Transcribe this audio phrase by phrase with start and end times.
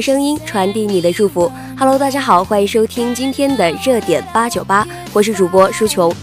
[0.00, 1.50] 声音，传递你的祝福。
[1.78, 6.14] Hello，大家好，欢迎收听今天的热点八九八，我是主播舒琼。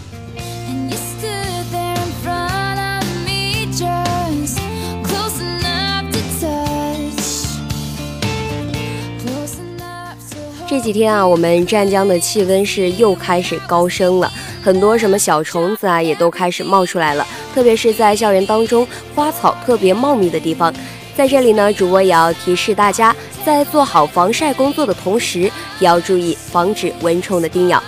[10.68, 14.30] 这几天啊，我们湛江的气温是又开始高升了，
[14.62, 18.85] 很多什么小虫子啊也都开始冒出来了，特别是在校园当中
[19.16, 20.73] 花草特别茂密的地方。
[21.16, 27.81] 在这里呢，主播也要提示大家，在做好防晒工作的同时，也要注意防止蚊虫的叮咬。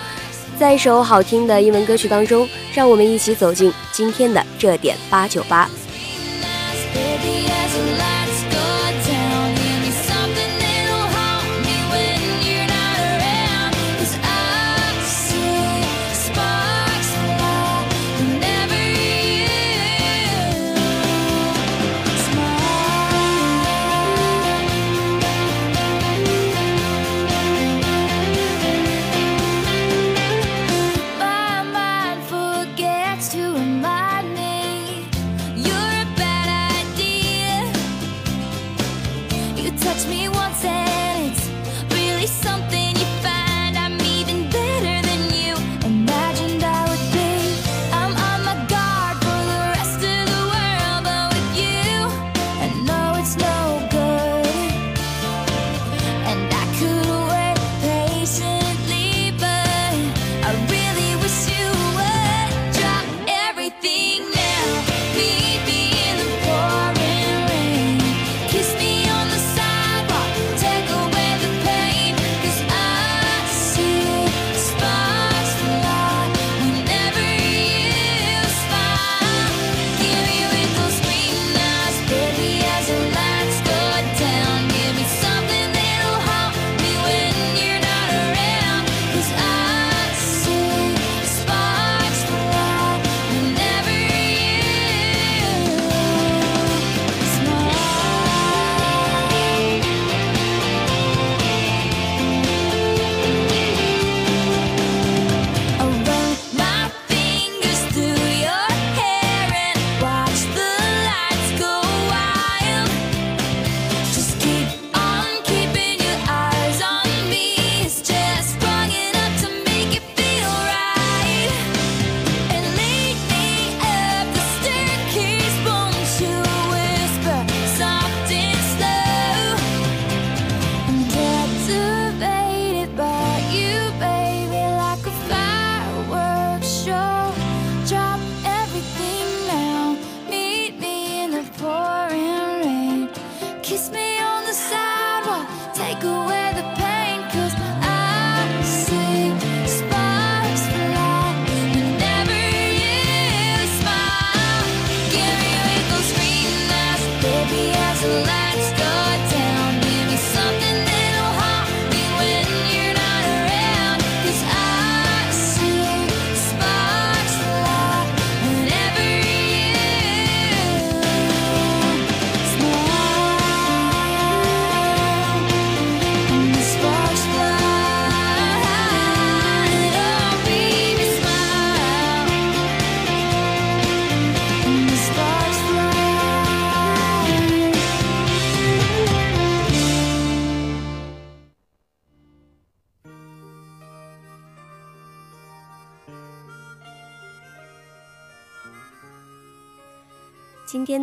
[0.60, 5.68] 在一首好听的英文歌曲当中，让我们一起走进今天的热点八九八。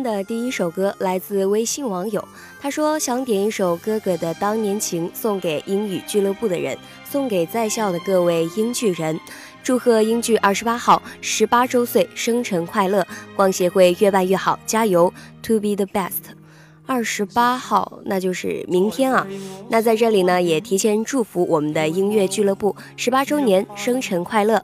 [0.01, 2.27] 的第一首歌来自微信网友，
[2.59, 6.77] 他说想点一首哥哥的《当年情》，送给英语俱乐部的人，
[7.09, 9.19] 送给在校的各位英剧人，
[9.63, 13.05] 祝贺英剧二十八号十八周岁生辰快乐，
[13.35, 15.13] 光协会越办越好，加油
[15.43, 16.33] ，To be the best。
[16.85, 19.25] 二十八号那就是明天啊，
[19.69, 24.63] 那在这里呢也提前祝福我们的音乐俱乐部十八周年生辰快乐。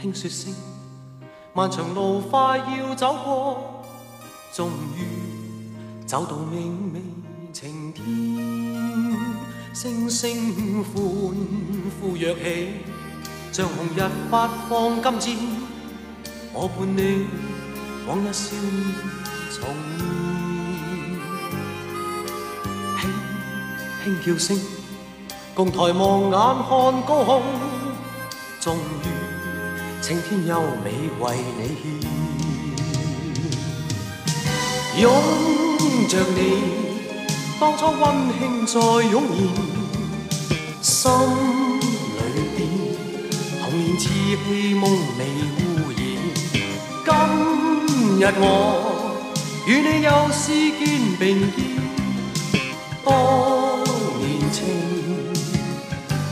[0.00, 0.54] 轻说声，
[1.58, 3.82] 漫长路快要走过，
[4.52, 5.66] 终于
[6.06, 7.00] 走到明媚
[7.52, 8.06] 晴天。
[9.74, 10.94] 星星欢
[12.00, 12.68] 呼跃起，
[13.50, 15.36] 像红日发放金箭。
[16.52, 17.26] 我伴你
[18.06, 18.94] 往日笑面
[19.50, 19.66] 重
[23.00, 23.10] 现，
[24.04, 24.56] 轻轻叫声，
[25.56, 27.42] 共抬望眼看高空，
[28.60, 29.27] 终于。
[30.00, 31.84] 青天优美为你献，
[35.02, 35.04] 拥
[36.08, 36.38] 着你，
[37.60, 38.02] 当初温
[38.38, 38.80] 馨再
[39.10, 39.38] 涌现，
[40.80, 41.10] 心
[42.16, 42.18] 里
[42.56, 42.58] 边
[43.60, 44.00] 童年稚
[44.46, 44.82] 气梦
[45.18, 45.20] 未
[45.58, 45.60] 污
[45.90, 45.98] 染。
[47.04, 47.06] 今
[48.18, 48.40] 日我
[49.66, 50.42] 与你又是
[50.78, 50.80] 肩
[51.18, 51.56] 并肩，
[53.04, 53.06] 当
[54.18, 54.64] 年情，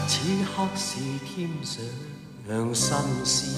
[0.09, 0.15] 此
[0.45, 0.89] 刻是
[1.27, 1.85] 添上
[2.75, 3.57] 新鲜。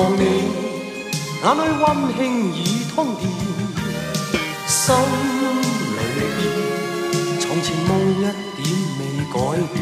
[0.00, 0.24] 望你
[1.42, 1.84] 眼里温
[2.16, 2.18] 馨
[2.54, 2.58] 已
[2.94, 3.22] 通电，
[4.66, 5.98] 心里
[6.36, 6.40] 边
[7.38, 8.58] 从前梦一点
[8.98, 9.00] 未
[9.30, 9.36] 改
[9.74, 9.76] 变。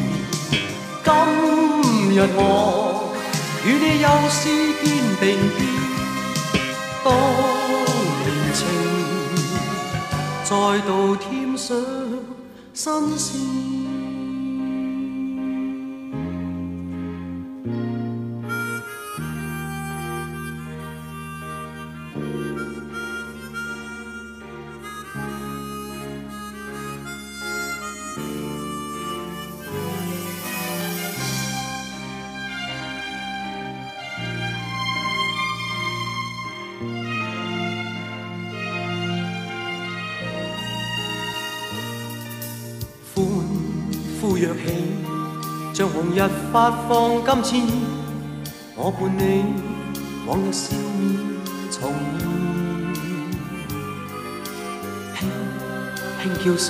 [1.04, 1.06] 今
[2.16, 2.40] 日我
[3.64, 4.38] 与你又是
[4.82, 4.84] 肩
[5.20, 5.24] 并
[5.56, 5.58] 肩，
[7.04, 7.06] 当
[8.24, 8.58] 年情
[10.44, 10.50] 再
[10.86, 11.26] 度添
[11.56, 11.68] 上
[12.78, 13.77] 心事。
[45.98, 46.22] 像红日
[46.52, 47.66] 发放金箭，
[48.76, 49.22] 我伴你
[50.28, 51.18] 往日笑面
[51.72, 51.90] 重
[55.18, 55.18] 现。
[55.18, 55.20] 轻
[56.22, 56.66] 轻叫声，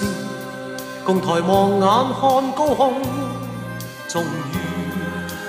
[1.05, 1.85] 共抬望眼
[2.15, 2.23] 看
[2.53, 3.03] 高空，
[4.09, 4.27] 终于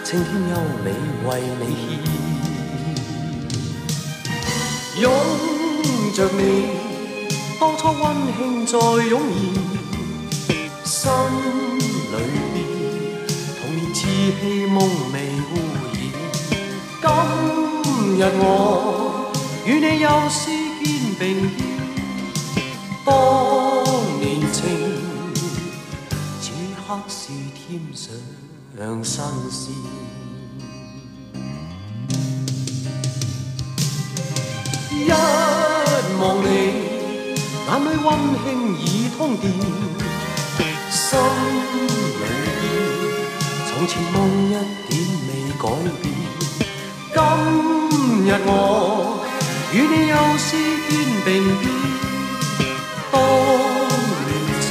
[0.03, 0.91] 青天优美
[1.29, 1.29] 为
[1.61, 1.87] 你献。
[5.01, 5.05] 拥
[6.13, 6.41] 着你，
[7.57, 8.03] 当初温
[8.37, 9.21] 馨再涌
[10.49, 10.49] 现，
[10.83, 11.78] 心。
[14.29, 14.77] 里边童年稚气梦
[15.11, 15.17] 未
[15.49, 15.97] 污染。
[17.01, 17.07] 今
[18.17, 18.45] 日我
[19.65, 20.41] 与你又是
[20.83, 20.85] 肩
[21.17, 21.21] 并
[21.57, 21.59] 肩，
[23.03, 23.09] 当
[24.19, 24.61] 年情，
[26.39, 27.17] 此刻是
[27.55, 27.81] 添
[29.03, 29.73] 上新鲜。
[34.91, 35.11] 一
[36.19, 36.45] 望你
[37.65, 38.07] 眼里温
[38.43, 38.47] 馨
[38.77, 38.85] 已
[39.17, 39.43] 通电，
[43.79, 44.49] 从前梦一
[44.89, 44.99] 点
[45.29, 45.63] 未改
[46.01, 46.05] 变，
[47.13, 47.17] 今
[48.25, 48.51] 日我
[49.71, 50.47] 与你又是
[50.89, 50.91] 肩
[51.23, 51.27] 并
[51.61, 51.63] 肩，
[53.09, 53.15] 当
[54.27, 54.29] 年
[54.59, 54.67] 情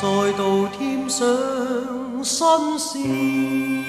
[0.00, 0.02] 再
[0.32, 0.40] 度
[0.78, 0.80] 添
[1.10, 1.18] 上
[2.24, 3.79] 新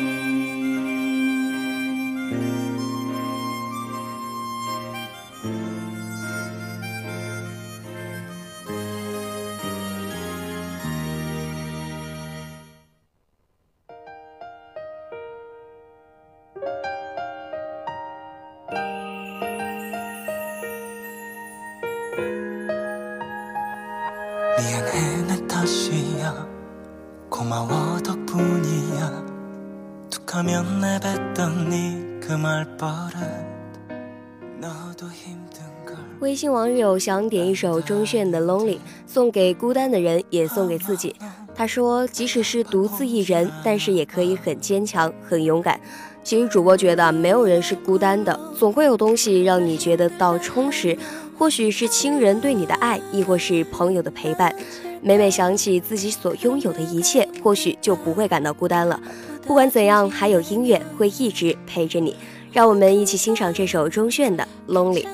[36.20, 38.76] 微信网友想点一首钟铉的《Lonely》，
[39.08, 41.16] 送给孤单的人，也送给自己。
[41.56, 45.80] 他说：“即使是独自一人，但是也可以很坚强、很勇敢。”
[46.24, 50.96] 其实主播觉得，没有人是孤单的，总会有东西让你觉得到充实。
[51.42, 54.56] 或许是亲人对你的爱，亦或是朋友的陪伴。
[55.02, 59.02] 每每想起自己所拥有的一切，或许就不会感到孤单了。
[59.48, 62.16] 不管怎样，还有音乐会一直陪着你。
[62.52, 65.08] 让我们一起欣赏这首钟铉的《Lonely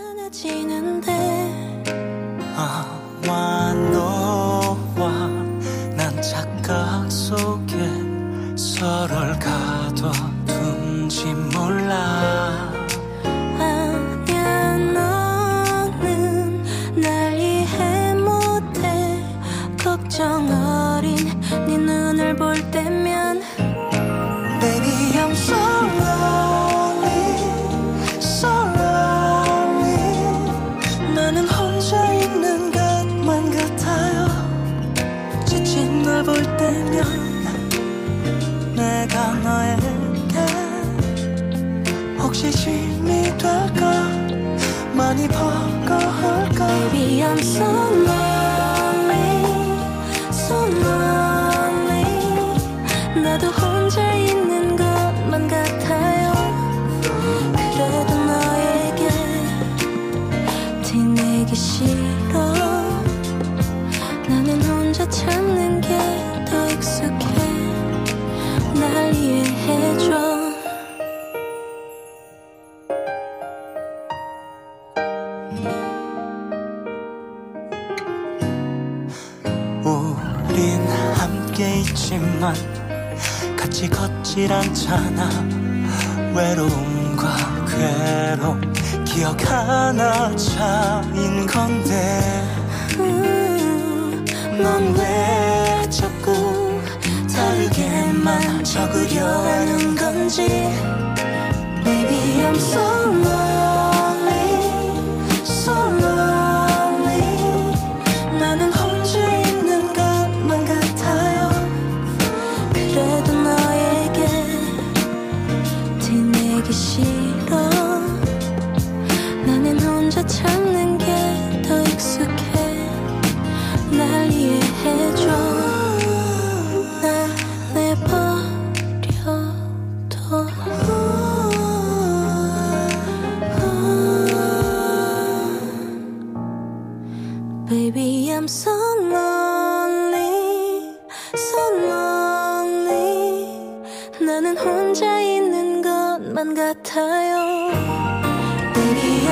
[102.47, 102.96] I'm sorry.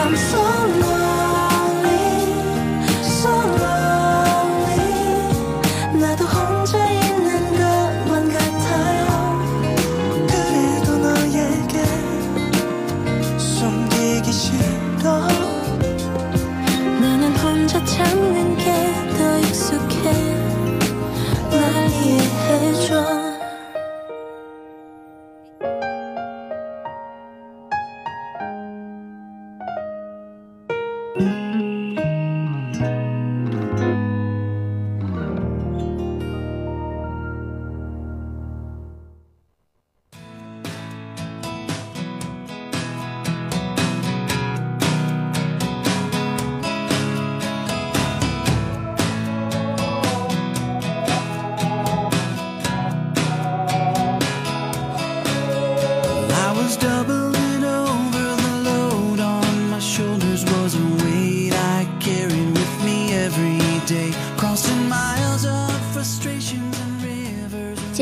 [0.06, 0.95] I'm so lonely,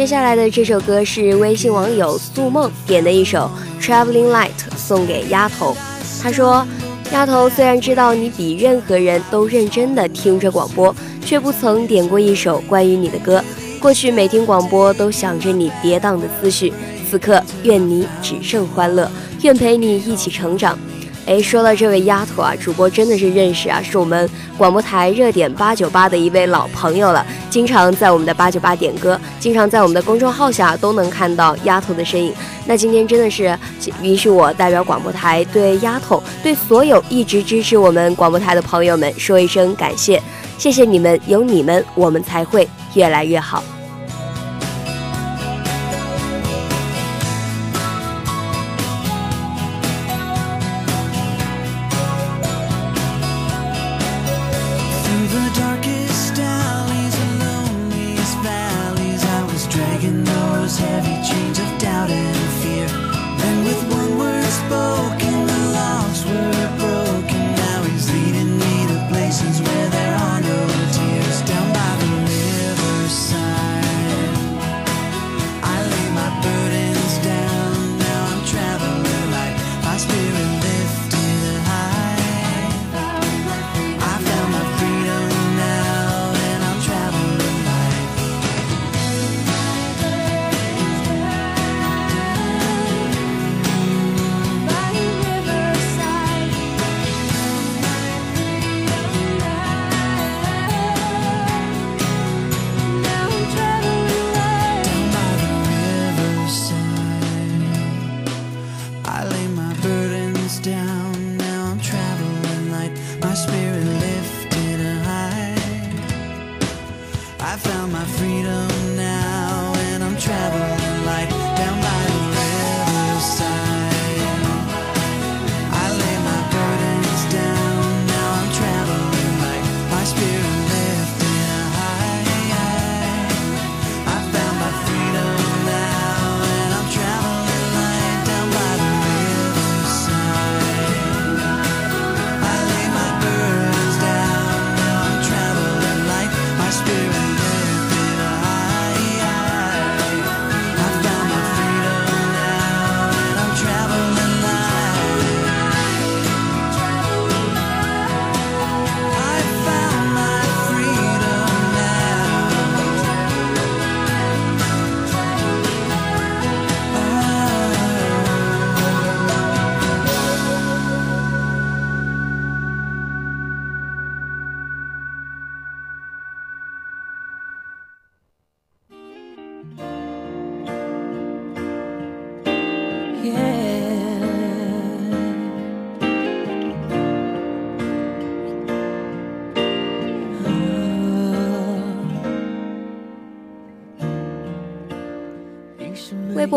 [0.03, 3.49] 接下来的这首歌是微信网友素梦点的一首
[3.81, 5.73] 《Traveling Light》，送给丫头。
[6.21, 6.67] 他说
[7.13, 10.93] ：“丫头虽然知道你比任何人都认真地听着广播，
[11.25, 13.41] 却不曾点过一首关于你的歌。
[13.79, 16.73] 过去每听广播都想着你跌宕的思绪，
[17.09, 19.09] 此刻愿你只剩欢乐，
[19.43, 20.77] 愿陪你一起成长。”
[21.25, 32.33] 哎，说到这位丫头啊，主播真的是认识啊，是我们广播台热点八九八的一位老朋友了，经常在我们的八九八点歌，经常在我们的公众号下都能看到丫头的身影。
[32.65, 33.57] 那今天真的是
[34.01, 40.21] 允许我代表广播台对丫头，对所有一直支持我们广播台的朋友们说一声感谢，
[40.57, 43.63] 谢谢你们，有你们，我们才会越来越好。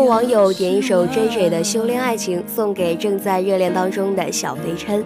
[0.07, 5.03] 网友点一首 J J 的《修炼爱情》，送给正在热恋当中的小肥琛。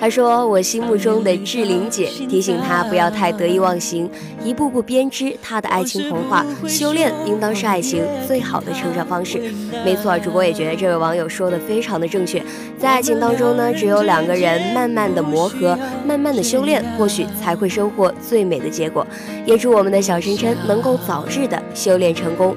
[0.00, 4.08] 他说：“我心目中的志玲姐，提醒他不要太得意忘形，
[4.44, 6.46] 一步步编织他的爱情童话。
[6.68, 9.40] 修炼应当是爱情最好的成长方式。”
[9.84, 12.40] 没错，主播也觉得这位网友说的非常的正确。
[12.78, 19.04] 在爱情当中呢，只有两个人慢慢的磨合，慢慢的修炼，或许才会收获最美的结果。
[19.44, 22.56] 也祝我们的小琛琛能够早日的修炼成功。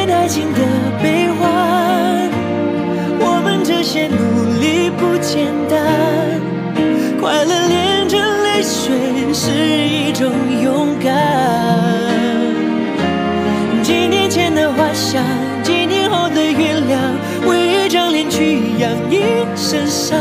[19.11, 20.17] 一身伤。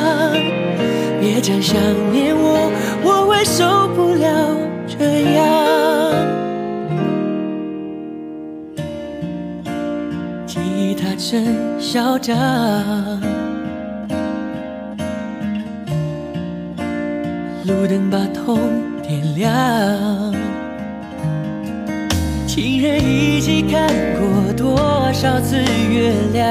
[1.21, 1.81] 别再想
[2.13, 2.71] 念我，
[3.05, 4.29] 我会受不了
[4.87, 5.39] 这样。
[10.45, 10.59] 吉
[11.01, 12.37] 他真嚣张。
[17.67, 18.59] 路灯把痛
[19.03, 20.35] 点亮，
[22.47, 23.87] 情人一起看
[24.19, 25.57] 过多少次
[25.89, 26.51] 月亮？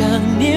[0.00, 0.49] 想念。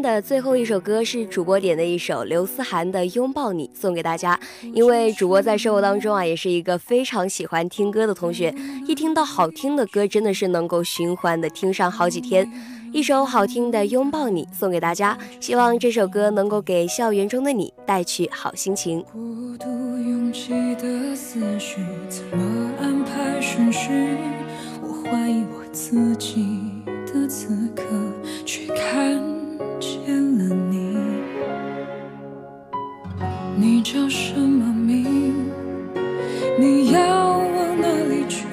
[0.00, 4.38] 天的最后一首歌是主播点的一首刘思涵的《拥抱你》，送给大家。
[4.72, 8.54] 因为主播在生活当中啊，也是一个非常喜欢听歌的同学，
[8.86, 12.50] 一听到好听的歌，真的是能够循环的听上好几天。
[12.94, 19.02] 一首好听的《拥抱你》送给大家，希望这首歌能够给校园中的你带去好心情。
[19.02, 19.20] 过
[19.58, 21.76] 度拥挤的思绪，
[22.08, 23.90] 怎么安排顺序？
[24.82, 26.46] 我怀疑我自己
[26.84, 27.84] 的此刻，
[28.46, 29.29] 却看
[33.60, 35.34] 你叫什么名？
[36.58, 37.00] 你要
[37.36, 38.46] 往哪里去？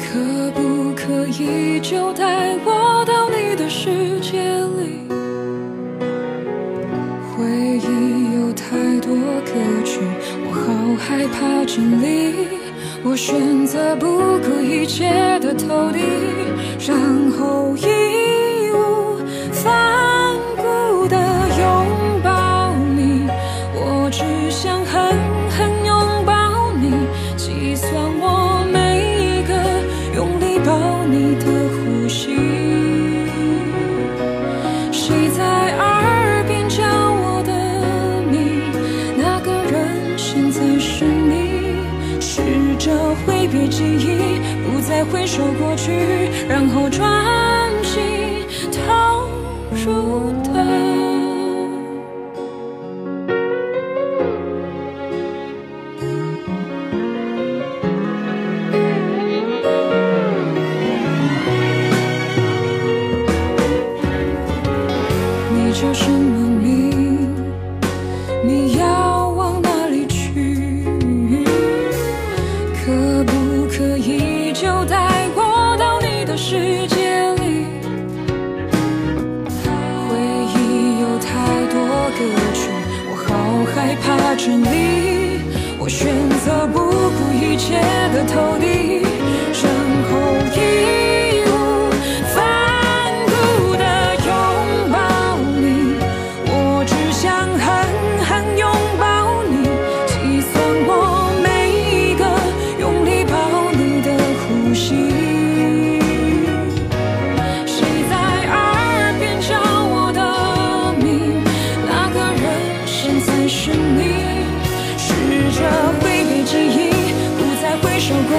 [0.00, 4.42] 可不可以就带我到你的世界
[4.80, 5.06] 里？
[7.30, 7.46] 回
[7.78, 9.14] 忆有太多
[9.46, 9.52] 歌
[9.84, 10.00] 曲，
[10.42, 12.34] 我好害怕经历。
[13.04, 14.06] 我选择不
[14.40, 16.00] 顾一切的投递，
[16.88, 16.98] 然
[17.38, 17.93] 后一
[24.16, 25.02] 只想狠
[25.50, 26.88] 狠拥抱你，
[27.36, 28.78] 计算我每
[29.18, 29.52] 一个
[30.14, 32.36] 用力抱你的呼吸。
[34.92, 35.42] 谁在
[35.78, 38.62] 耳边叫我的名？
[39.18, 41.74] 那个人现在是你。
[42.20, 42.40] 试
[42.78, 42.92] 着
[43.26, 45.90] 挥别记忆，不再回首过去，
[46.48, 47.02] 然后专
[47.82, 48.00] 心
[48.70, 49.28] 投
[49.84, 50.93] 入的。
[84.44, 85.40] 是你。
[85.78, 86.12] 我选
[86.44, 87.80] 择不顾一切
[88.12, 89.03] 的投递，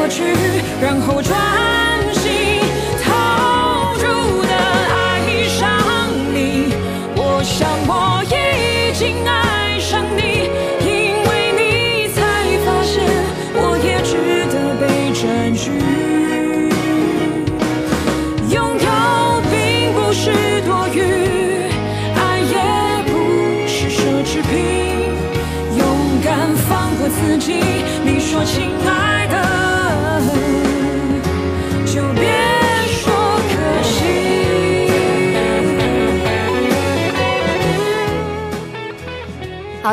[0.08, 0.24] 去，
[0.82, 1.85] 然后转。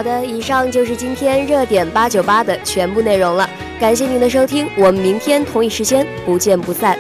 [0.03, 3.49] 好的，以上就是今天热点八九八的全部内容了。
[3.79, 6.99] 感谢您的收听，我们明天同一时间不见不散。